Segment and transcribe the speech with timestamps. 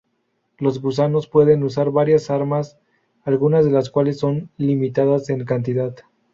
[0.57, 2.79] Los gusanos pueden usar varias armas,
[3.23, 5.95] algunas de las cuales son limitadas en cantidad.